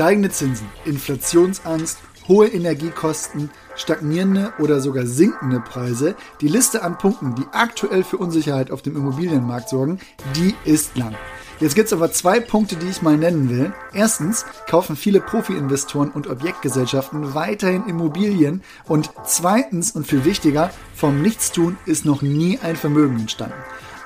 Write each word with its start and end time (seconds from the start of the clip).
Steigende 0.00 0.30
Zinsen, 0.30 0.66
Inflationsangst, 0.86 1.98
hohe 2.26 2.46
Energiekosten, 2.46 3.50
stagnierende 3.76 4.54
oder 4.58 4.80
sogar 4.80 5.04
sinkende 5.04 5.60
Preise, 5.60 6.14
die 6.40 6.48
Liste 6.48 6.82
an 6.82 6.96
Punkten, 6.96 7.34
die 7.34 7.44
aktuell 7.52 8.02
für 8.02 8.16
Unsicherheit 8.16 8.70
auf 8.70 8.80
dem 8.80 8.96
Immobilienmarkt 8.96 9.68
sorgen, 9.68 9.98
die 10.36 10.54
ist 10.64 10.96
lang. 10.96 11.14
Jetzt 11.60 11.74
gibt 11.74 11.88
es 11.88 11.92
aber 11.92 12.10
zwei 12.12 12.40
Punkte, 12.40 12.76
die 12.76 12.88
ich 12.88 13.02
mal 13.02 13.18
nennen 13.18 13.50
will. 13.50 13.74
Erstens 13.92 14.46
kaufen 14.66 14.96
viele 14.96 15.20
Profi-Investoren 15.20 16.10
und 16.10 16.28
Objektgesellschaften 16.28 17.34
weiterhin 17.34 17.84
Immobilien 17.86 18.62
und 18.86 19.10
zweitens 19.26 19.90
und 19.90 20.06
viel 20.06 20.24
wichtiger, 20.24 20.70
vom 20.94 21.20
Nichtstun 21.20 21.76
ist 21.84 22.06
noch 22.06 22.22
nie 22.22 22.58
ein 22.62 22.76
Vermögen 22.76 23.20
entstanden. 23.20 23.52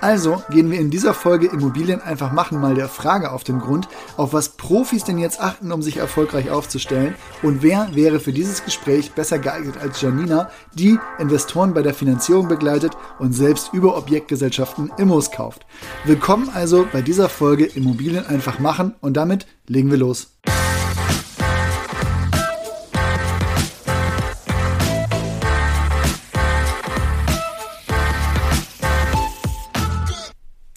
Also 0.05 0.43
gehen 0.51 0.71
wir 0.71 0.81
in 0.81 0.91
dieser 0.91 1.15
Folge 1.15 1.47
Immobilien 1.47 2.03
einfach 2.03 2.31
machen 2.31 2.61
mal 2.61 2.75
der 2.75 2.91
Frage 2.91 3.33
auf 3.33 3.43
den 3.43 3.59
Grund, 3.59 3.89
auf 4.19 4.35
was 4.35 4.51
Profis 4.51 5.03
denn 5.03 5.17
jetzt 5.17 5.41
achten, 5.41 5.73
um 5.73 5.81
sich 5.81 5.97
erfolgreich 5.97 6.51
aufzustellen 6.51 7.15
und 7.43 7.63
wer 7.63 7.89
wäre 7.95 8.21
für 8.21 8.35
dieses 8.35 8.67
Gespräch 8.67 9.13
besser 9.13 9.39
geeignet 9.39 9.77
als 9.81 10.03
Janina, 10.03 10.51
die 10.75 10.99
Investoren 11.19 11.73
bei 11.73 11.81
der 11.81 11.95
Finanzierung 11.95 12.49
begleitet 12.49 12.93
und 13.19 13.33
selbst 13.33 13.73
über 13.73 13.97
Objektgesellschaften 13.97 14.93
Immos 14.99 15.31
kauft. 15.31 15.65
Willkommen 16.05 16.51
also 16.53 16.87
bei 16.93 17.01
dieser 17.01 17.31
Folge 17.31 17.65
Immobilien 17.65 18.27
einfach 18.27 18.59
machen 18.59 18.95
und 19.01 19.17
damit 19.17 19.47
legen 19.69 19.91
wir 19.91 19.97
los. 19.97 20.34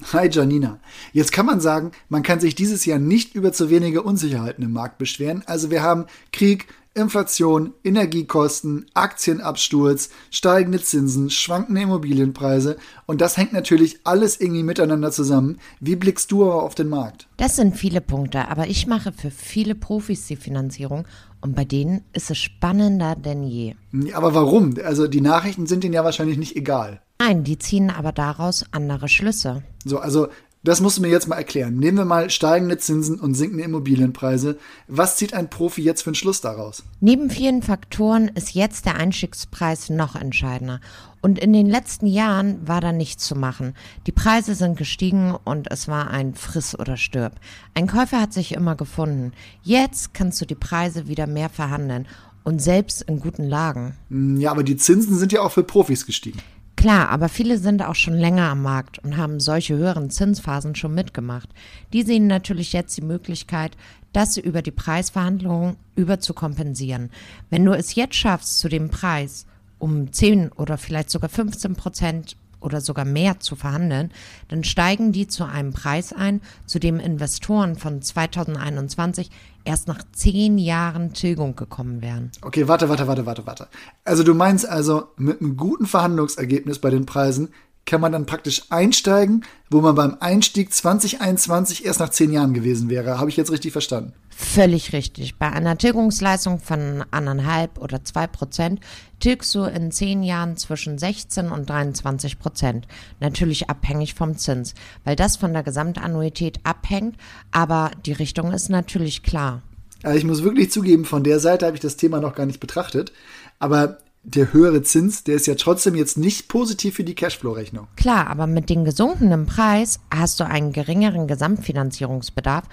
Hi 0.14 0.30
Janina. 0.30 0.80
Jetzt 1.12 1.34
kann 1.34 1.46
man 1.46 1.60
sagen, 1.60 1.92
man 2.08 2.24
kann 2.24 2.40
sich 2.40 2.56
dieses 2.56 2.86
Jahr 2.86 3.00
nicht 3.00 3.36
über 3.36 3.52
zu 3.52 3.70
wenige 3.70 4.04
Unsicherheiten 4.04 4.64
im 4.64 4.72
Markt 4.72 4.98
beschweren. 5.00 5.44
Also 5.48 5.70
wir 5.70 5.84
haben 5.84 6.06
Krieg, 6.32 6.68
Inflation, 6.94 7.74
Energiekosten, 7.84 8.86
Aktienabsturz, 8.94 10.10
steigende 10.32 10.82
Zinsen, 10.82 11.30
schwankende 11.30 11.82
Immobilienpreise 11.82 12.78
und 13.06 13.20
das 13.20 13.36
hängt 13.36 13.52
natürlich 13.52 14.00
alles 14.06 14.40
irgendwie 14.40 14.64
miteinander 14.64 15.12
zusammen. 15.12 15.60
Wie 15.82 15.98
blickst 15.98 16.32
du 16.32 16.46
aber 16.46 16.64
auf 16.64 16.74
den 16.74 16.88
Markt? 16.88 17.28
Das 17.36 17.58
sind 17.58 17.76
viele 17.76 18.00
Punkte, 18.00 18.48
aber 18.48 18.68
ich 18.68 18.88
mache 18.88 19.12
für 19.12 19.30
viele 19.30 19.76
Profis 19.76 20.26
die 20.26 20.38
Finanzierung 20.38 21.06
und 21.42 21.54
bei 21.54 21.66
denen 21.66 22.06
ist 22.14 22.32
es 22.32 22.38
spannender 22.38 23.16
denn 23.16 23.44
je. 23.44 23.76
Aber 24.14 24.34
warum? 24.34 24.74
Also 24.84 25.08
die 25.08 25.22
Nachrichten 25.22 25.68
sind 25.68 25.84
ihnen 25.84 25.94
ja 25.94 26.06
wahrscheinlich 26.06 26.38
nicht 26.38 26.56
egal. 26.56 27.02
Nein, 27.20 27.44
die 27.44 27.58
ziehen 27.58 27.90
aber 27.90 28.12
daraus 28.12 28.66
andere 28.72 29.08
Schlüsse. 29.08 29.64
So, 29.88 30.00
also 30.00 30.28
das 30.64 30.82
musst 30.82 30.98
du 30.98 31.02
mir 31.02 31.10
jetzt 31.10 31.28
mal 31.28 31.38
erklären. 31.38 31.78
Nehmen 31.78 31.98
wir 31.98 32.06
mal 32.06 32.30
steigende 32.30 32.78
Zinsen 32.78 33.20
und 33.20 33.36
sinkende 33.36 33.64
Immobilienpreise. 33.64 34.58
Was 34.88 35.16
zieht 35.16 35.34
ein 35.34 35.50
Profi 35.50 35.82
jetzt 35.82 36.02
für 36.02 36.10
einen 36.10 36.16
Schluss 36.16 36.42
daraus? 36.42 36.84
Neben 37.00 37.30
vielen 37.30 37.62
Faktoren 37.62 38.28
ist 38.30 38.54
jetzt 38.54 38.86
der 38.86 38.98
Einstiegspreis 38.98 39.90
noch 39.90 40.16
entscheidender. 40.16 40.82
Und 41.22 41.40
in 41.40 41.54
den 41.54 41.68
letzten 41.68 42.06
Jahren 42.06 42.68
war 42.68 42.82
da 42.82 42.92
nichts 42.92 43.26
zu 43.26 43.36
machen. 43.36 43.76
Die 44.08 44.12
Preise 44.12 44.56
sind 44.56 44.78
gestiegen 44.78 45.36
und 45.46 45.72
es 45.72 45.88
war 45.88 46.10
ein 46.10 46.34
Friss 46.36 46.78
oder 46.78 46.98
Stirb. 46.98 47.34
Ein 47.74 47.88
Käufer 47.88 48.20
hat 48.20 48.34
sich 48.34 48.54
immer 48.54 48.76
gefunden. 48.76 49.32
Jetzt 49.64 50.14
kannst 50.14 50.42
du 50.42 50.46
die 50.46 50.56
Preise 50.56 51.08
wieder 51.08 51.28
mehr 51.28 51.50
verhandeln 51.50 52.08
und 52.44 52.62
selbst 52.62 53.04
in 53.04 53.20
guten 53.20 53.44
Lagen. 53.44 53.96
Ja, 54.40 54.52
aber 54.52 54.64
die 54.64 54.78
Zinsen 54.78 55.18
sind 55.18 55.32
ja 55.32 55.42
auch 55.42 55.52
für 55.52 55.64
Profis 55.64 56.06
gestiegen. 56.06 56.40
Klar, 56.78 57.10
aber 57.10 57.28
viele 57.28 57.58
sind 57.58 57.82
auch 57.82 57.96
schon 57.96 58.14
länger 58.14 58.50
am 58.52 58.62
Markt 58.62 59.00
und 59.00 59.18
haben 59.18 59.40
solche 59.40 59.76
höheren 59.76 60.12
Zinsphasen 60.12 60.76
schon 60.76 60.94
mitgemacht. 60.94 61.50
Die 61.92 62.04
sehen 62.04 62.28
natürlich 62.28 62.72
jetzt 62.72 62.96
die 62.96 63.02
Möglichkeit, 63.02 63.76
das 64.14 64.38
über 64.38 64.62
die 64.62 64.72
Preisverhandlungen 64.72 65.76
überzukompensieren. 65.96 67.10
Wenn 67.50 67.66
du 67.66 67.74
es 67.74 67.96
jetzt 67.96 68.14
schaffst, 68.14 68.60
zu 68.60 68.70
dem 68.70 68.90
Preis 68.90 69.48
um 69.80 70.14
10 70.14 70.52
oder 70.52 70.78
vielleicht 70.78 71.10
sogar 71.10 71.30
15 71.30 71.76
Prozent 71.76 72.38
oder 72.68 72.82
sogar 72.82 73.06
mehr 73.06 73.40
zu 73.40 73.56
verhandeln, 73.56 74.12
dann 74.50 74.64
steigen 74.64 75.14
die 75.14 75.28
zu 75.28 75.46
einem 75.46 75.72
Preis 75.72 76.14
ein, 76.14 76.42
zu 76.66 76.80
dem 76.80 77.00
Investoren 77.00 77.78
von 77.78 78.02
2021 78.02 79.32
erst 79.64 79.88
nach 79.88 80.04
zehn 80.12 80.58
Jahren 80.58 81.14
Tilgung 81.14 81.56
gekommen 81.56 82.02
wären. 82.02 82.32
Okay, 82.42 82.68
warte, 82.68 82.90
warte, 82.90 83.08
warte, 83.08 83.26
warte, 83.26 83.48
warte. 83.48 83.68
Also 84.04 84.24
du 84.24 84.34
meinst 84.34 84.68
also, 84.68 85.08
mit 85.18 85.42
einem 85.42 85.58
guten 85.58 85.86
Verhandlungsergebnis 85.86 86.80
bei 86.80 86.90
den 86.90 87.06
Preisen 87.06 87.50
kann 87.88 88.02
man 88.02 88.12
dann 88.12 88.28
praktisch 88.28 88.64
einsteigen, 88.70 89.44
wo 89.72 89.82
man 89.82 89.96
beim 89.96 90.18
Einstieg 90.20 90.72
2021 90.72 91.86
erst 91.86 92.00
nach 92.00 92.10
zehn 92.10 92.32
Jahren 92.32 92.54
gewesen 92.54 92.90
wäre. 92.90 93.18
Habe 93.18 93.30
ich 93.30 93.38
jetzt 93.38 93.52
richtig 93.52 93.72
verstanden? 93.72 94.14
Völlig 94.30 94.94
richtig. 94.94 95.40
Bei 95.40 95.52
einer 95.52 95.78
Tilgungsleistung 95.78 96.60
von 96.60 97.04
anderthalb 97.10 97.80
oder 97.80 98.04
zwei 98.04 98.28
Prozent 98.28 98.82
tilgst 99.20 99.56
du 99.56 99.64
in 99.64 99.92
zehn 99.92 100.22
Jahren 100.22 100.58
zwischen 100.58 101.00
16 101.00 101.50
und 101.50 101.68
23 101.68 102.38
Prozent. 102.38 102.88
Natürlich 103.20 103.70
abhängig 103.70 104.14
vom 104.14 104.38
Zins, 104.38 104.76
weil 105.06 105.16
das 105.16 105.38
von 105.38 105.54
der 105.54 105.64
Gesamtannuität 105.64 106.60
abhängt, 106.64 107.16
aber 107.52 107.90
die 108.06 108.12
Richtung 108.12 108.52
ist 108.52 108.70
natürlich 108.70 109.24
klar. 109.24 109.64
Also 110.04 110.18
ich 110.20 110.26
muss 110.26 110.44
wirklich 110.44 110.72
zugeben, 110.72 111.06
von 111.06 111.24
der 111.24 111.40
Seite 111.40 111.66
habe 111.66 111.76
ich 111.76 111.82
das 111.82 111.98
Thema 111.98 112.20
noch 112.20 112.36
gar 112.36 112.46
nicht 112.46 112.60
betrachtet. 112.60 113.12
Aber 113.60 113.98
der 114.24 114.52
höhere 114.52 114.82
Zins, 114.82 115.24
der 115.24 115.36
ist 115.36 115.48
ja 115.48 115.56
trotzdem 115.56 115.96
jetzt 115.96 116.18
nicht 116.18 116.50
positiv 116.50 116.96
für 116.96 117.04
die 117.04 117.16
Cashflow-Rechnung. 117.16 117.88
Klar, 117.96 118.28
aber 118.28 118.46
mit 118.46 118.70
dem 118.70 118.84
gesunkenen 118.84 119.46
Preis 119.46 120.00
hast 120.14 120.40
du 120.40 120.46
einen 120.46 120.74
geringeren 120.74 121.28
Gesamtfinanzierungsbedarf 121.28 122.66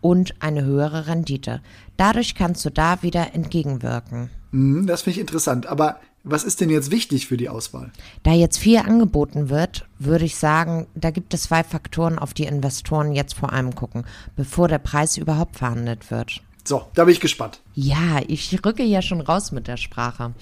und 0.00 0.34
eine 0.42 0.64
höhere 0.64 1.06
Rendite. 1.06 1.60
Dadurch 1.96 2.34
kannst 2.34 2.64
du 2.64 2.70
da 2.70 3.02
wieder 3.02 3.34
entgegenwirken. 3.34 4.30
Mhm, 4.52 4.86
das 4.86 5.02
finde 5.02 5.16
ich 5.16 5.20
interessant. 5.20 5.66
Aber 5.66 6.00
was 6.24 6.44
ist 6.44 6.60
denn 6.60 6.70
jetzt 6.70 6.90
wichtig 6.90 7.26
für 7.26 7.36
die 7.36 7.48
Auswahl? 7.48 7.90
Da 8.22 8.32
jetzt 8.32 8.58
viel 8.58 8.78
angeboten 8.78 9.48
wird, 9.48 9.86
würde 9.98 10.24
ich 10.24 10.36
sagen, 10.36 10.86
da 10.94 11.10
gibt 11.10 11.34
es 11.34 11.44
zwei 11.44 11.64
Faktoren, 11.64 12.18
auf 12.18 12.32
die 12.32 12.44
Investoren 12.44 13.12
jetzt 13.12 13.34
vor 13.34 13.52
allem 13.52 13.74
gucken, 13.74 14.04
bevor 14.36 14.68
der 14.68 14.78
Preis 14.78 15.16
überhaupt 15.16 15.56
verhandelt 15.56 16.10
wird. 16.10 16.42
So, 16.64 16.86
da 16.94 17.04
bin 17.04 17.12
ich 17.12 17.20
gespannt. 17.20 17.60
Ja, 17.74 18.20
ich 18.28 18.64
rücke 18.64 18.84
ja 18.84 19.02
schon 19.02 19.20
raus 19.20 19.50
mit 19.50 19.66
der 19.66 19.76
Sprache. 19.76 20.32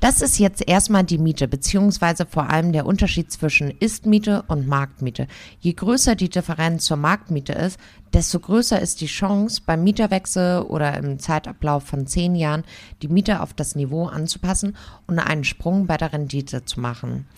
Das 0.00 0.22
ist 0.22 0.38
jetzt 0.38 0.66
erstmal 0.66 1.04
die 1.04 1.18
Miete, 1.18 1.46
beziehungsweise 1.46 2.26
vor 2.26 2.50
allem 2.50 2.72
der 2.72 2.84
Unterschied 2.84 3.30
zwischen 3.30 3.70
Ist-Miete 3.70 4.42
und 4.48 4.66
Marktmiete. 4.66 5.28
Je 5.60 5.74
größer 5.74 6.16
die 6.16 6.30
Differenz 6.30 6.84
zur 6.84 6.96
Marktmiete 6.96 7.52
ist, 7.52 7.78
desto 8.12 8.40
größer 8.40 8.80
ist 8.80 9.00
die 9.00 9.06
Chance, 9.06 9.62
beim 9.64 9.84
Mieterwechsel 9.84 10.62
oder 10.62 10.96
im 10.96 11.20
Zeitablauf 11.20 11.84
von 11.84 12.08
zehn 12.08 12.34
Jahren 12.34 12.64
die 13.02 13.08
Miete 13.08 13.40
auf 13.40 13.54
das 13.54 13.76
Niveau 13.76 14.06
anzupassen 14.06 14.76
und 15.06 15.20
einen 15.20 15.44
Sprung 15.44 15.86
bei 15.86 15.96
der 15.96 16.12
Rendite 16.12 16.64
zu 16.64 16.80
machen. 16.80 17.28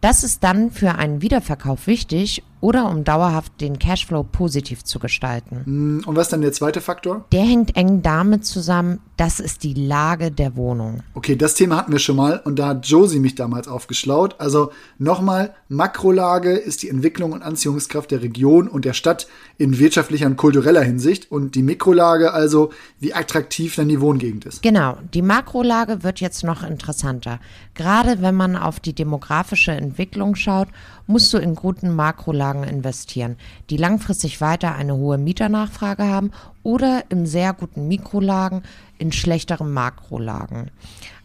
Das 0.00 0.24
ist 0.24 0.42
dann 0.42 0.70
für 0.70 0.94
einen 0.94 1.20
Wiederverkauf 1.20 1.86
wichtig 1.86 2.42
oder 2.62 2.88
um 2.88 3.04
dauerhaft 3.04 3.60
den 3.60 3.78
Cashflow 3.78 4.22
positiv 4.22 4.84
zu 4.84 4.98
gestalten. 5.00 5.62
Hm, 5.64 6.02
und 6.06 6.16
was 6.16 6.28
ist 6.28 6.32
dann 6.32 6.40
der 6.40 6.52
zweite 6.52 6.80
Faktor? 6.80 7.26
Der 7.32 7.42
hängt 7.42 7.76
eng 7.76 8.02
damit 8.02 8.46
zusammen, 8.46 9.00
das 9.16 9.40
ist 9.40 9.64
die 9.64 9.74
Lage 9.74 10.30
der 10.30 10.56
Wohnung. 10.56 11.02
Okay, 11.14 11.36
das 11.36 11.54
Thema 11.54 11.76
hatten 11.76 11.92
wir 11.92 11.98
schon 11.98 12.16
mal 12.16 12.40
und 12.44 12.58
da 12.58 12.68
hat 12.68 12.86
Josie 12.86 13.18
mich 13.18 13.34
damals 13.34 13.68
aufgeschlaut. 13.68 14.36
Also 14.38 14.72
nochmal, 14.98 15.54
Makrolage 15.68 16.52
ist 16.52 16.82
die 16.82 16.88
Entwicklung 16.88 17.32
und 17.32 17.42
Anziehungskraft 17.42 18.10
der 18.12 18.22
Region 18.22 18.68
und 18.68 18.84
der 18.84 18.92
Stadt 18.92 19.26
in 19.58 19.78
wirtschaftlicher 19.78 20.26
und 20.26 20.36
kultureller 20.36 20.82
Hinsicht 20.82 21.30
und 21.32 21.56
die 21.56 21.62
Mikrolage 21.62 22.32
also, 22.32 22.70
wie 23.00 23.12
attraktiv 23.12 23.74
dann 23.74 23.88
die 23.88 24.00
Wohngegend 24.00 24.44
ist. 24.44 24.62
Genau, 24.62 24.98
die 25.12 25.22
Makrolage 25.22 26.04
wird 26.04 26.20
jetzt 26.20 26.44
noch 26.44 26.62
interessanter. 26.62 27.40
Gerade 27.74 28.22
wenn 28.22 28.36
man 28.36 28.56
auf 28.56 28.78
die 28.78 28.94
demografische 28.94 29.72
Entwicklung 29.72 30.36
schaut 30.36 30.68
musst 31.06 31.32
du 31.34 31.38
in 31.38 31.54
guten 31.54 31.94
Makrolagen 31.94 32.51
investieren, 32.62 33.36
die 33.70 33.76
langfristig 33.76 34.40
weiter 34.40 34.74
eine 34.74 34.94
hohe 34.94 35.18
Mieternachfrage 35.18 36.04
haben 36.04 36.30
oder 36.62 37.04
in 37.08 37.26
sehr 37.26 37.52
guten 37.52 37.88
Mikrolagen 37.88 38.62
in 38.98 39.12
schlechteren 39.12 39.72
Makrolagen. 39.72 40.70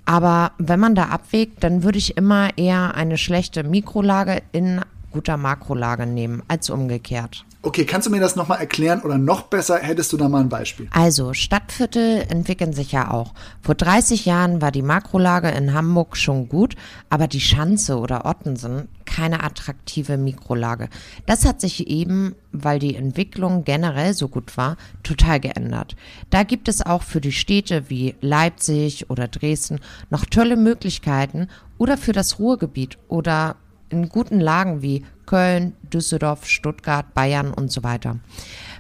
Aber 0.05 0.53
wenn 0.57 0.79
man 0.79 0.95
da 0.95 1.09
abwägt, 1.09 1.63
dann 1.63 1.83
würde 1.83 1.97
ich 1.97 2.15
immer 2.15 2.57
eher 2.57 2.95
eine 2.95 3.17
schlechte 3.17 3.63
Mikrolage 3.63 4.41
in 4.53 4.81
guter 5.17 5.35
Makrolage 5.35 6.05
nehmen 6.05 6.43
als 6.47 6.69
umgekehrt. 6.69 7.43
Okay, 7.63 7.85
kannst 7.85 8.05
du 8.05 8.11
mir 8.11 8.19
das 8.19 8.35
nochmal 8.35 8.59
erklären 8.59 9.01
oder 9.01 9.17
noch 9.17 9.41
besser 9.41 9.79
hättest 9.79 10.13
du 10.13 10.17
da 10.17 10.29
mal 10.29 10.41
ein 10.41 10.49
Beispiel? 10.49 10.87
Also, 10.91 11.33
Stadtviertel 11.33 12.23
entwickeln 12.29 12.71
sich 12.71 12.91
ja 12.91 13.09
auch. 13.09 13.33
Vor 13.61 13.73
30 13.73 14.25
Jahren 14.27 14.61
war 14.61 14.71
die 14.71 14.83
Makrolage 14.83 15.49
in 15.49 15.73
Hamburg 15.73 16.17
schon 16.17 16.49
gut, 16.49 16.75
aber 17.09 17.27
die 17.27 17.41
Schanze 17.41 17.97
oder 17.97 18.25
Ottensen 18.25 18.89
keine 19.05 19.43
attraktive 19.43 20.17
Mikrolage. 20.17 20.87
Das 21.25 21.45
hat 21.45 21.61
sich 21.61 21.87
eben, 21.87 22.35
weil 22.51 22.77
die 22.77 22.95
Entwicklung 22.95 23.63
generell 23.63 24.13
so 24.13 24.27
gut 24.27 24.55
war, 24.55 24.77
total 25.01 25.39
geändert. 25.39 25.95
Da 26.29 26.43
gibt 26.43 26.67
es 26.67 26.85
auch 26.85 27.01
für 27.01 27.21
die 27.21 27.31
Städte 27.31 27.89
wie 27.89 28.13
Leipzig 28.21 29.09
oder 29.09 29.27
Dresden 29.27 29.79
noch 30.11 30.25
tolle 30.25 30.57
Möglichkeiten 30.57 31.47
oder 31.79 31.97
für 31.97 32.13
das 32.13 32.37
Ruhrgebiet 32.37 32.99
oder 33.07 33.55
in 33.89 34.09
guten 34.09 34.39
Lagen 34.39 34.81
wie 34.81 35.05
Köln, 35.25 35.73
Düsseldorf, 35.93 36.45
Stuttgart, 36.45 37.13
Bayern 37.13 37.53
und 37.53 37.71
so 37.71 37.83
weiter. 37.83 38.17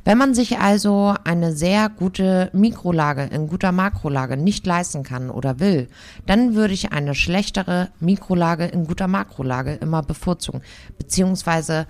Wenn 0.05 0.17
man 0.17 0.33
sich 0.33 0.59
also 0.59 1.15
eine 1.25 1.51
sehr 1.51 1.89
gute 1.89 2.49
Mikrolage 2.53 3.23
in 3.23 3.47
guter 3.47 3.73
Makrolage 3.73 4.37
nicht 4.37 4.65
leisten 4.65 5.03
kann 5.03 5.29
oder 5.29 5.59
will, 5.59 5.89
dann 6.25 6.55
würde 6.55 6.73
ich 6.73 6.93
eine 6.93 7.13
schlechtere 7.13 7.89
Mikrolage 7.99 8.65
in 8.65 8.87
guter 8.87 9.09
Makrolage 9.09 9.73
immer 9.73 10.03
bevorzugen, 10.03 10.61
beziehungsweise 10.97 11.87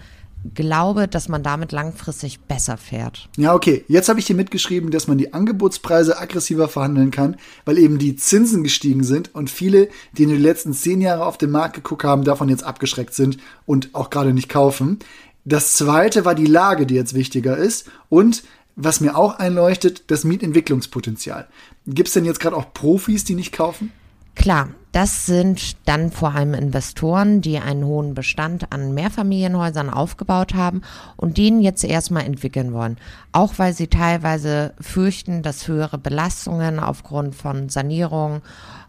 glaube, 0.53 1.07
dass 1.07 1.29
man 1.29 1.43
damit 1.43 1.71
langfristig 1.71 2.39
besser 2.41 2.77
fährt. 2.77 3.29
Ja, 3.37 3.53
okay. 3.53 3.83
Jetzt 3.87 4.09
habe 4.09 4.19
ich 4.19 4.27
hier 4.27 4.35
mitgeschrieben, 4.35 4.91
dass 4.91 5.07
man 5.07 5.17
die 5.17 5.33
Angebotspreise 5.33 6.19
aggressiver 6.19 6.67
verhandeln 6.67 7.11
kann, 7.11 7.37
weil 7.65 7.77
eben 7.77 7.97
die 7.97 8.15
Zinsen 8.15 8.63
gestiegen 8.63 9.03
sind 9.03 9.33
und 9.35 9.49
viele, 9.49 9.89
die 10.13 10.23
in 10.23 10.29
den 10.29 10.41
letzten 10.41 10.73
zehn 10.73 11.01
Jahren 11.01 11.21
auf 11.21 11.37
den 11.37 11.51
Markt 11.51 11.75
geguckt 11.75 12.03
haben, 12.03 12.23
davon 12.23 12.49
jetzt 12.49 12.63
abgeschreckt 12.63 13.13
sind 13.13 13.37
und 13.65 13.93
auch 13.93 14.09
gerade 14.09 14.33
nicht 14.33 14.49
kaufen. 14.49 14.99
Das 15.45 15.75
zweite 15.75 16.25
war 16.25 16.35
die 16.35 16.45
Lage, 16.45 16.85
die 16.85 16.95
jetzt 16.95 17.13
wichtiger 17.13 17.57
ist 17.57 17.89
und 18.09 18.43
was 18.75 19.01
mir 19.01 19.17
auch 19.17 19.39
einleuchtet, 19.39 20.03
das 20.11 20.23
Mietentwicklungspotenzial. 20.23 21.47
Gibt 21.87 22.09
es 22.09 22.13
denn 22.13 22.25
jetzt 22.25 22.39
gerade 22.39 22.55
auch 22.55 22.73
Profis, 22.73 23.23
die 23.23 23.33
nicht 23.33 23.51
kaufen? 23.51 23.91
Klar, 24.35 24.69
das 24.97 25.27
sind 25.27 25.77
dann 25.87 26.09
vor 26.09 26.33
allem 26.33 26.55
Investoren, 26.55 27.39
die 27.39 27.59
einen 27.59 27.85
hohen 27.85 28.15
Bestand 28.15 28.71
an 28.71 28.95
Mehrfamilienhäusern 28.95 29.91
aufgebaut 29.91 30.55
haben 30.55 30.81
und 31.15 31.37
den 31.37 31.61
jetzt 31.61 31.83
erstmal 31.83 32.25
entwickeln 32.25 32.73
wollen. 32.73 32.97
Auch 33.31 33.59
weil 33.59 33.73
sie 33.73 33.89
teilweise 33.89 34.73
fürchten, 34.81 35.43
dass 35.43 35.67
höhere 35.67 35.99
Belastungen 35.99 36.79
aufgrund 36.79 37.35
von 37.35 37.69
Sanierung 37.69 38.41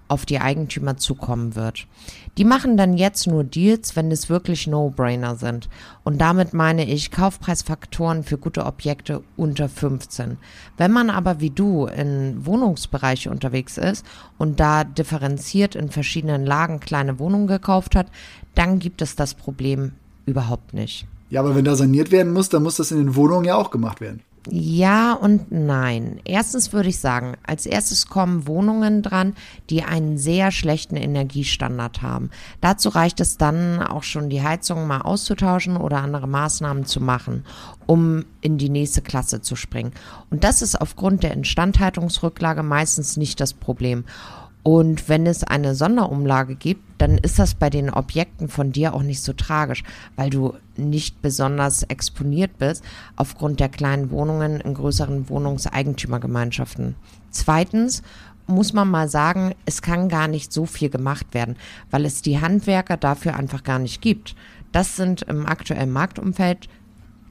auf 0.08 0.26
die 0.26 0.40
Eigentümer 0.40 0.96
zukommen 0.96 1.54
wird. 1.54 1.86
Die 2.38 2.44
machen 2.44 2.76
dann 2.76 2.96
jetzt 2.96 3.26
nur 3.26 3.44
Deals, 3.44 3.94
wenn 3.94 4.10
es 4.10 4.28
wirklich 4.28 4.66
No-Brainer 4.66 5.36
sind. 5.36 5.68
Und 6.04 6.18
damit 6.18 6.54
meine 6.54 6.84
ich 6.86 7.10
Kaufpreisfaktoren 7.10 8.24
für 8.24 8.38
gute 8.38 8.64
Objekte 8.64 9.22
unter 9.36 9.68
15. 9.68 10.38
Wenn 10.76 10.92
man 10.92 11.10
aber 11.10 11.40
wie 11.40 11.50
du 11.50 11.86
in 11.86 12.46
Wohnungsbereiche 12.46 13.30
unterwegs 13.30 13.76
ist 13.76 14.04
und 14.38 14.60
da 14.60 14.84
differenziert 14.84 15.74
in 15.74 15.90
verschiedenen 15.90 16.46
Lagen 16.46 16.80
kleine 16.80 17.18
Wohnungen 17.18 17.46
gekauft 17.46 17.94
hat, 17.94 18.06
dann 18.54 18.78
gibt 18.78 19.02
es 19.02 19.14
das 19.14 19.34
Problem 19.34 19.92
überhaupt 20.26 20.74
nicht. 20.74 21.06
Ja, 21.30 21.40
aber 21.40 21.54
wenn 21.54 21.64
da 21.64 21.76
saniert 21.76 22.10
werden 22.10 22.32
muss, 22.32 22.48
dann 22.48 22.62
muss 22.62 22.76
das 22.76 22.90
in 22.90 22.98
den 22.98 23.14
Wohnungen 23.14 23.44
ja 23.44 23.56
auch 23.56 23.70
gemacht 23.70 24.00
werden. 24.00 24.22
Ja 24.50 25.12
und 25.12 25.52
nein. 25.52 26.20
Erstens 26.24 26.72
würde 26.72 26.88
ich 26.88 26.98
sagen, 26.98 27.36
als 27.46 27.66
erstes 27.66 28.06
kommen 28.06 28.46
Wohnungen 28.46 29.02
dran, 29.02 29.34
die 29.68 29.82
einen 29.82 30.16
sehr 30.16 30.50
schlechten 30.50 30.96
Energiestandard 30.96 32.00
haben. 32.00 32.30
Dazu 32.60 32.88
reicht 32.88 33.20
es 33.20 33.36
dann 33.36 33.82
auch 33.82 34.02
schon, 34.02 34.30
die 34.30 34.42
Heizung 34.42 34.86
mal 34.86 35.02
auszutauschen 35.02 35.76
oder 35.76 35.98
andere 35.98 36.26
Maßnahmen 36.26 36.86
zu 36.86 37.00
machen, 37.00 37.44
um 37.86 38.24
in 38.40 38.56
die 38.56 38.70
nächste 38.70 39.02
Klasse 39.02 39.42
zu 39.42 39.54
springen. 39.54 39.92
Und 40.30 40.44
das 40.44 40.62
ist 40.62 40.80
aufgrund 40.80 41.22
der 41.22 41.32
Instandhaltungsrücklage 41.32 42.62
meistens 42.62 43.16
nicht 43.16 43.40
das 43.40 43.52
Problem. 43.52 44.04
Und 44.62 45.08
wenn 45.08 45.26
es 45.26 45.44
eine 45.44 45.74
Sonderumlage 45.74 46.54
gibt, 46.54 46.87
dann 46.98 47.16
ist 47.18 47.38
das 47.38 47.54
bei 47.54 47.70
den 47.70 47.90
Objekten 47.90 48.48
von 48.48 48.72
dir 48.72 48.94
auch 48.94 49.02
nicht 49.02 49.22
so 49.22 49.32
tragisch, 49.32 49.84
weil 50.16 50.30
du 50.30 50.54
nicht 50.76 51.22
besonders 51.22 51.84
exponiert 51.84 52.58
bist 52.58 52.84
aufgrund 53.16 53.60
der 53.60 53.68
kleinen 53.68 54.10
Wohnungen 54.10 54.60
in 54.60 54.74
größeren 54.74 55.28
Wohnungseigentümergemeinschaften. 55.28 56.96
Zweitens 57.30 58.02
muss 58.46 58.72
man 58.72 58.90
mal 58.90 59.08
sagen, 59.08 59.54
es 59.66 59.82
kann 59.82 60.08
gar 60.08 60.26
nicht 60.26 60.52
so 60.52 60.66
viel 60.66 60.88
gemacht 60.88 61.34
werden, 61.34 61.56
weil 61.90 62.04
es 62.04 62.22
die 62.22 62.40
Handwerker 62.40 62.96
dafür 62.96 63.36
einfach 63.36 63.62
gar 63.62 63.78
nicht 63.78 64.00
gibt. 64.00 64.34
Das 64.72 64.96
sind 64.96 65.22
im 65.22 65.46
aktuellen 65.46 65.92
Marktumfeld, 65.92 66.68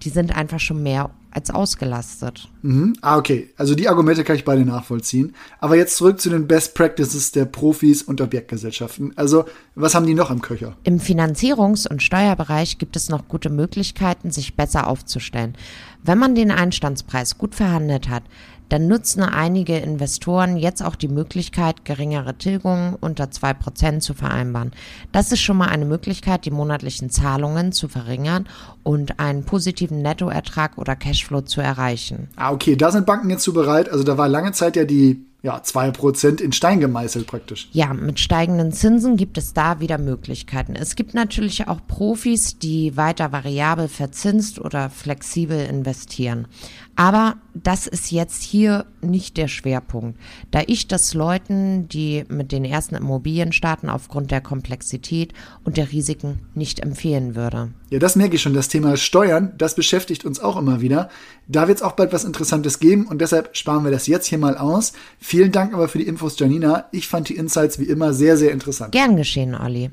die 0.04 0.10
sind 0.10 0.36
einfach 0.36 0.60
schon 0.60 0.84
mehr 0.84 1.10
als 1.38 1.52
ausgelastet. 1.52 2.50
Mhm. 2.64 2.96
Ah, 3.02 3.18
okay. 3.18 3.54
Also 3.58 3.76
die 3.76 3.88
Argumente 3.88 4.24
kann 4.24 4.36
ich 4.36 4.44
beide 4.44 4.66
nachvollziehen. 4.66 5.36
Aber 5.60 5.76
jetzt 5.76 5.96
zurück 5.96 6.20
zu 6.20 6.32
den 6.32 6.48
Best 6.48 6.74
Practices 6.74 7.32
der 7.32 7.46
Profis 7.46 8.02
und 8.02 8.20
Objektgesellschaften. 8.20 9.14
Also, 9.16 9.46
was 9.76 9.94
haben 9.94 10.08
die 10.08 10.16
noch 10.16 10.32
im 10.32 10.42
Köcher? 10.42 10.76
Im 10.84 11.00
Finanzierungs- 11.00 11.88
und 11.88 12.02
Steuerbereich 12.02 12.80
gibt 12.80 12.96
es 12.96 13.10
noch 13.10 13.28
gute 13.28 13.52
Möglichkeiten, 13.52 14.32
sich 14.32 14.56
besser 14.56 14.88
aufzustellen. 14.88 15.56
Wenn 16.04 16.18
man 16.18 16.34
den 16.34 16.50
Einstandspreis 16.50 17.38
gut 17.38 17.54
verhandelt 17.54 18.10
hat, 18.10 18.24
dann 18.70 18.88
nutzen 18.88 19.24
einige 19.24 19.78
Investoren 19.78 20.58
jetzt 20.58 20.84
auch 20.84 20.96
die 20.96 21.08
Möglichkeit, 21.08 21.86
geringere 21.86 22.38
Tilgungen 22.38 22.96
unter 23.00 23.32
zwei 23.32 23.54
Prozent 23.54 24.04
zu 24.04 24.14
vereinbaren. 24.14 24.72
Das 25.12 25.32
ist 25.32 25.42
schon 25.42 25.58
mal 25.58 25.70
eine 25.70 25.86
Möglichkeit, 25.86 26.46
die 26.46 26.52
monatlichen 26.52 27.10
Zahlungen 27.10 27.72
zu 27.72 27.88
verringern 27.88 28.48
und 28.84 29.20
einen 29.20 29.44
positiven 29.44 30.02
Nettoertrag 30.02 30.78
oder 30.78 30.96
Cashflow 30.96 31.42
zu 31.42 31.62
erreichen. 31.62 32.30
Ah, 32.36 32.52
okay, 32.52 32.76
da 32.76 32.92
sind 32.92 33.06
Banken 33.06 33.30
jetzt 33.30 33.44
zu 33.44 33.54
bereit. 33.54 33.90
Also 33.90 34.04
da 34.04 34.18
war 34.18 34.28
lange 34.28 34.52
Zeit 34.54 34.76
ja 34.76 34.86
die 34.86 35.27
ja, 35.44 35.58
2% 35.58 36.42
in 36.42 36.52
Stein 36.52 36.80
gemeißelt 36.80 37.28
praktisch. 37.28 37.70
Ja, 37.72 37.94
mit 37.94 38.20
steigenden 38.20 38.72
Zinsen 38.72 39.18
gibt 39.18 39.38
es 39.38 39.54
da 39.54 39.80
wieder 39.80 40.00
Möglichkeiten. 40.00 40.76
Es 40.76 40.96
gibt 40.96 41.14
natürlich 41.14 41.68
auch 41.68 41.80
Profis, 41.88 42.58
die 42.58 42.98
weiter 42.98 43.32
variabel 43.32 43.88
verzinst 43.88 44.60
oder 44.60 44.90
flexibel 44.90 45.64
investieren. 45.66 46.48
Aber 46.96 47.36
das 47.54 47.86
ist 47.86 48.12
jetzt 48.12 48.42
hier 48.42 48.88
nicht 49.02 49.38
der 49.38 49.48
Schwerpunkt, 49.48 50.20
da 50.50 50.64
ich 50.66 50.88
das 50.88 51.14
Leuten, 51.14 51.88
die 51.88 52.24
mit 52.28 52.52
den 52.52 52.66
ersten 52.66 52.96
Immobilien 52.96 53.52
starten, 53.52 53.90
aufgrund 53.90 54.32
der 54.32 54.42
Komplexität 54.42 55.34
und 55.64 55.78
der 55.78 55.92
Risiken 55.92 56.40
nicht 56.56 56.80
empfehlen 56.80 57.36
würde. 57.36 57.72
Ja, 57.90 58.00
das 58.00 58.18
merke 58.18 58.36
ich 58.36 58.42
schon. 58.42 58.54
Das 58.54 58.68
Thema 58.68 58.98
Steuern, 58.98 59.54
das 59.58 59.76
beschäftigt 59.76 60.26
uns 60.26 60.40
auch 60.40 60.58
immer 60.58 60.82
wieder. 60.82 61.10
Da 61.48 61.68
wird 61.68 61.78
es 61.78 61.82
auch 61.82 61.94
bald 61.94 62.12
was 62.12 62.26
Interessantes 62.26 62.80
geben 62.80 63.08
und 63.08 63.22
deshalb 63.22 63.56
sparen 63.56 63.86
wir 63.86 63.92
das 63.92 64.08
jetzt 64.08 64.28
hier 64.28 64.38
mal 64.38 64.58
aus. 64.58 64.92
Vielen 65.20 65.54
Dank 65.54 65.74
aber 65.74 65.88
für 65.88 65.98
die 65.98 66.08
Infos, 66.08 66.38
Janina. 66.38 66.86
Ich 66.92 67.08
fand 67.08 67.30
die 67.30 67.36
Insights 67.36 67.80
wie 67.80 67.86
immer 67.86 68.14
sehr, 68.14 68.36
sehr 68.36 68.52
interessant. 68.52 68.92
Gern 68.92 69.16
geschehen, 69.16 69.56
Olli. 69.56 69.90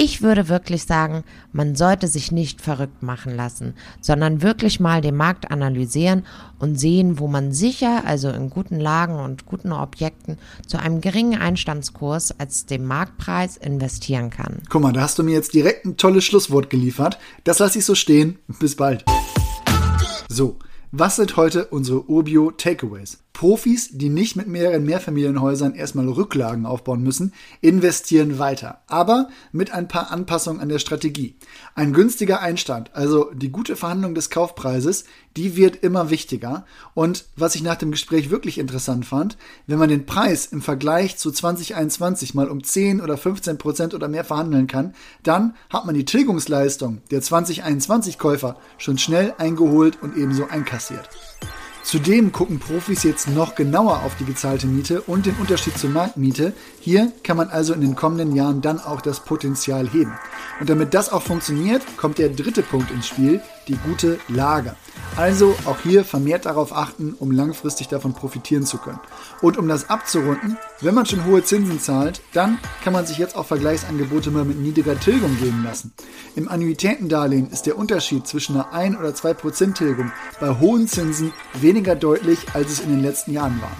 Ich 0.00 0.22
würde 0.22 0.48
wirklich 0.48 0.84
sagen, 0.84 1.24
man 1.50 1.74
sollte 1.74 2.06
sich 2.06 2.30
nicht 2.30 2.60
verrückt 2.60 3.02
machen 3.02 3.34
lassen, 3.34 3.74
sondern 4.00 4.42
wirklich 4.42 4.78
mal 4.78 5.00
den 5.00 5.16
Markt 5.16 5.50
analysieren 5.50 6.24
und 6.60 6.78
sehen, 6.78 7.18
wo 7.18 7.26
man 7.26 7.50
sicher, 7.50 8.04
also 8.06 8.28
in 8.28 8.48
guten 8.48 8.78
Lagen 8.78 9.16
und 9.16 9.44
guten 9.44 9.72
Objekten, 9.72 10.38
zu 10.68 10.78
einem 10.78 11.00
geringen 11.00 11.40
Einstandskurs 11.40 12.38
als 12.38 12.64
dem 12.64 12.84
Marktpreis 12.84 13.56
investieren 13.56 14.30
kann. 14.30 14.62
Guck 14.68 14.82
mal, 14.82 14.92
da 14.92 15.00
hast 15.00 15.18
du 15.18 15.24
mir 15.24 15.34
jetzt 15.34 15.52
direkt 15.52 15.84
ein 15.84 15.96
tolles 15.96 16.24
Schlusswort 16.24 16.70
geliefert. 16.70 17.18
Das 17.42 17.58
lasse 17.58 17.80
ich 17.80 17.84
so 17.84 17.96
stehen. 17.96 18.38
Bis 18.60 18.76
bald. 18.76 19.04
So, 20.28 20.60
was 20.92 21.16
sind 21.16 21.36
heute 21.36 21.66
unsere 21.66 22.08
Urbio 22.08 22.52
Takeaways? 22.52 23.18
Profis, 23.38 23.90
die 23.92 24.08
nicht 24.08 24.34
mit 24.34 24.48
mehreren 24.48 24.84
Mehrfamilienhäusern 24.84 25.76
erstmal 25.76 26.08
Rücklagen 26.08 26.66
aufbauen 26.66 27.04
müssen, 27.04 27.32
investieren 27.60 28.40
weiter, 28.40 28.80
aber 28.88 29.28
mit 29.52 29.70
ein 29.70 29.86
paar 29.86 30.10
Anpassungen 30.10 30.60
an 30.60 30.68
der 30.68 30.80
Strategie. 30.80 31.36
Ein 31.76 31.92
günstiger 31.92 32.40
Einstand, 32.40 32.90
also 32.96 33.30
die 33.32 33.52
gute 33.52 33.76
Verhandlung 33.76 34.16
des 34.16 34.30
Kaufpreises, 34.30 35.04
die 35.36 35.54
wird 35.54 35.76
immer 35.84 36.10
wichtiger. 36.10 36.66
Und 36.94 37.26
was 37.36 37.54
ich 37.54 37.62
nach 37.62 37.76
dem 37.76 37.92
Gespräch 37.92 38.30
wirklich 38.30 38.58
interessant 38.58 39.06
fand, 39.06 39.38
wenn 39.68 39.78
man 39.78 39.88
den 39.88 40.04
Preis 40.04 40.46
im 40.46 40.60
Vergleich 40.60 41.16
zu 41.16 41.30
2021 41.30 42.34
mal 42.34 42.48
um 42.48 42.64
10 42.64 43.00
oder 43.00 43.16
15 43.16 43.56
Prozent 43.56 43.94
oder 43.94 44.08
mehr 44.08 44.24
verhandeln 44.24 44.66
kann, 44.66 44.96
dann 45.22 45.54
hat 45.70 45.86
man 45.86 45.94
die 45.94 46.04
Tilgungsleistung 46.04 47.02
der 47.12 47.22
2021 47.22 48.18
Käufer 48.18 48.56
schon 48.78 48.98
schnell 48.98 49.32
eingeholt 49.38 50.02
und 50.02 50.16
ebenso 50.16 50.48
einkassiert. 50.48 51.08
Zudem 51.88 52.32
gucken 52.32 52.58
Profis 52.58 53.02
jetzt 53.02 53.30
noch 53.30 53.54
genauer 53.54 54.02
auf 54.02 54.14
die 54.16 54.26
gezahlte 54.26 54.66
Miete 54.66 55.00
und 55.00 55.24
den 55.24 55.34
Unterschied 55.36 55.78
zur 55.78 55.88
Marktmiete. 55.88 56.52
Hier 56.80 57.10
kann 57.24 57.38
man 57.38 57.48
also 57.48 57.72
in 57.72 57.80
den 57.80 57.94
kommenden 57.94 58.36
Jahren 58.36 58.60
dann 58.60 58.78
auch 58.78 59.00
das 59.00 59.20
Potenzial 59.20 59.88
heben. 59.88 60.12
Und 60.60 60.68
damit 60.68 60.92
das 60.92 61.10
auch 61.10 61.22
funktioniert, 61.22 61.80
kommt 61.96 62.18
der 62.18 62.28
dritte 62.28 62.60
Punkt 62.60 62.90
ins 62.90 63.06
Spiel, 63.08 63.40
die 63.68 63.76
gute 63.76 64.18
Lage. 64.28 64.74
Also 65.16 65.56
auch 65.64 65.78
hier 65.80 66.04
vermehrt 66.04 66.46
darauf 66.46 66.72
achten, 66.72 67.14
um 67.18 67.32
langfristig 67.32 67.88
davon 67.88 68.12
profitieren 68.12 68.64
zu 68.64 68.78
können. 68.78 69.00
Und 69.40 69.58
um 69.58 69.66
das 69.66 69.90
abzurunden, 69.90 70.56
wenn 70.80 70.94
man 70.94 71.06
schon 71.06 71.24
hohe 71.24 71.42
Zinsen 71.42 71.80
zahlt, 71.80 72.20
dann 72.32 72.58
kann 72.84 72.92
man 72.92 73.06
sich 73.06 73.18
jetzt 73.18 73.36
auch 73.36 73.46
Vergleichsangebote 73.46 74.30
mal 74.30 74.44
mit 74.44 74.58
niedriger 74.58 74.98
Tilgung 74.98 75.36
geben 75.38 75.64
lassen. 75.64 75.92
Im 76.36 76.48
Annuitätendarlehen 76.48 77.50
ist 77.50 77.66
der 77.66 77.76
Unterschied 77.76 78.26
zwischen 78.26 78.54
einer 78.54 78.72
1 78.72 78.96
oder 78.96 79.10
2% 79.10 79.74
Tilgung 79.74 80.12
bei 80.40 80.58
hohen 80.58 80.86
Zinsen 80.86 81.32
weniger 81.54 81.96
deutlich, 81.96 82.38
als 82.54 82.70
es 82.70 82.80
in 82.80 82.90
den 82.90 83.02
letzten 83.02 83.32
Jahren 83.32 83.60
war. 83.60 83.72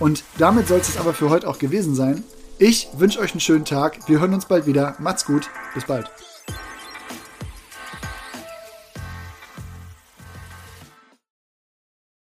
Und 0.00 0.24
damit 0.38 0.66
soll 0.68 0.80
es 0.80 0.98
aber 0.98 1.14
für 1.14 1.30
heute 1.30 1.46
auch 1.46 1.58
gewesen 1.58 1.94
sein. 1.94 2.24
Ich 2.58 2.88
wünsche 2.94 3.20
euch 3.20 3.30
einen 3.30 3.40
schönen 3.40 3.64
Tag. 3.64 4.08
Wir 4.08 4.20
hören 4.20 4.34
uns 4.34 4.46
bald 4.46 4.66
wieder. 4.66 4.96
Macht's 4.98 5.24
gut. 5.24 5.48
Bis 5.74 5.84
bald. 5.84 6.10